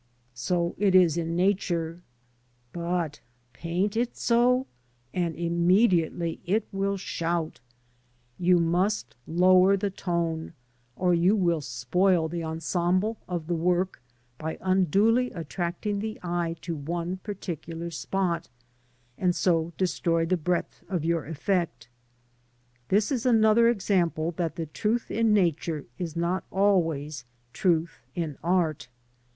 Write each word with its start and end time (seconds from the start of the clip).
So 0.33 0.73
it 0.79 0.95
is 0.95 1.15
in 1.15 1.35
Nature; 1.35 2.01
but 2.73 3.19
paint 3.53 3.95
it 3.95 4.17
so, 4.17 4.65
and 5.13 5.35
immediately 5.35 6.39
it 6.43 6.65
will 6.71 6.97
"shout." 6.97 7.59
You 8.39 8.57
must 8.57 9.13
lower 9.27 9.77
the 9.77 9.91
tone, 9.91 10.53
or 10.95 11.13
you 11.13 11.35
will 11.35 11.61
spoil 11.61 12.27
the 12.27 12.43
ensemble 12.43 13.17
of 13.29 13.45
the 13.45 13.53
work 13.53 14.01
by 14.39 14.57
unduly 14.61 15.29
attracting 15.33 15.99
the 15.99 16.17
eye 16.23 16.55
to 16.61 16.75
one 16.75 17.17
particular 17.17 17.91
spot, 17.91 18.49
and 19.19 19.35
so 19.35 19.71
destroy 19.77 20.25
the 20.25 20.29
STOW 20.29 20.29
ON 20.29 20.29
THE 20.29 20.35
WOLD. 20.35 20.39
(SOFT 20.41 20.45
GROUND 20.45 20.57
ETCHING.) 20.57 20.85
breadth 20.87 20.95
of 20.97 21.05
your 21.05 21.25
effect 21.27 21.89
This 22.89 23.11
is 23.11 23.27
another 23.27 23.69
example 23.69 24.31
that 24.37 24.55
the 24.55 24.65
truth 24.65 25.11
in 25.11 25.31
Nature 25.31 25.85
is 25.99 26.15
not 26.15 26.43
always 26.49 27.23
truth 27.53 27.99
in 28.15 28.39
Art. 28.43 28.87